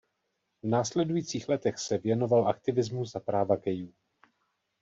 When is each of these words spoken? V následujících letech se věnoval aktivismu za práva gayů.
V 0.63 0.67
následujících 0.67 1.49
letech 1.49 1.77
se 1.79 1.97
věnoval 1.97 2.47
aktivismu 2.47 3.05
za 3.05 3.19
práva 3.19 3.55
gayů. 3.55 3.93